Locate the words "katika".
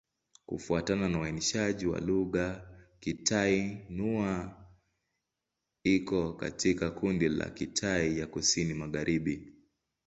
6.33-6.91